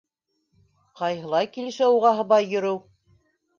Ҡайһылай 1.01 1.51
килешә 1.59 1.91
уға 1.99 2.17
һыбай 2.23 2.51
йөрөү! 2.57 2.83